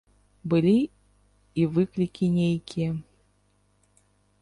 [0.53, 0.73] Былі
[1.61, 2.89] і выклікі нейкія.